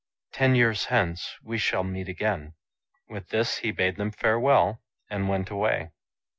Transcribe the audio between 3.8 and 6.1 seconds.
them farewell, and went away.